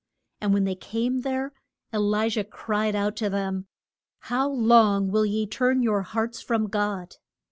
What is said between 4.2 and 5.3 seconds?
How long will